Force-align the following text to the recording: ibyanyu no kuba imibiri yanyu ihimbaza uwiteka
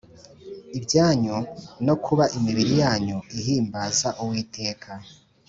ibyanyu 0.77 1.37
no 1.85 1.95
kuba 2.03 2.23
imibiri 2.37 2.73
yanyu 2.83 3.17
ihimbaza 3.39 4.09
uwiteka 4.21 4.89